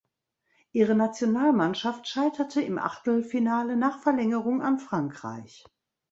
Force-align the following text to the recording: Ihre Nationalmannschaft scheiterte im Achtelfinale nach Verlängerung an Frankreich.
Ihre 0.71 0.95
Nationalmannschaft 0.95 2.07
scheiterte 2.07 2.59
im 2.59 2.79
Achtelfinale 2.79 3.75
nach 3.75 4.01
Verlängerung 4.01 4.63
an 4.63 4.79
Frankreich. 4.79 5.63